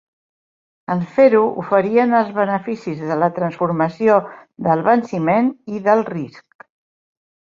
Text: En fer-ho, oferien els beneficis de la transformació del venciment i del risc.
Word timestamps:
En 0.93 1.01
fer-ho, 1.17 1.41
oferien 1.63 2.15
els 2.19 2.31
beneficis 2.37 3.03
de 3.11 3.17
la 3.23 3.29
transformació 3.35 4.15
del 4.69 4.81
venciment 4.89 5.51
i 5.75 5.83
del 5.89 6.05
risc. 6.11 6.67